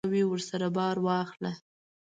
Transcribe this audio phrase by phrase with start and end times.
[0.03, 1.51] که ګاونډی کډه کوي، ورسره بار واخله